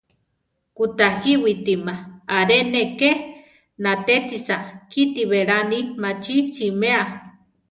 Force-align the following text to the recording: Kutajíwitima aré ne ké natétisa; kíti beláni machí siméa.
Kutajíwitima 0.75 1.93
aré 2.37 2.59
ne 2.71 2.83
ké 2.99 3.11
natétisa; 3.83 4.57
kíti 4.91 5.23
beláni 5.31 5.79
machí 6.01 6.37
siméa. 6.55 7.03